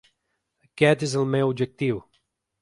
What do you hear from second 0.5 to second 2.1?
Aquest és el meu objectiu.